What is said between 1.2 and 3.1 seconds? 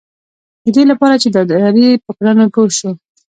چې د ادارې په کړنو پوه شو.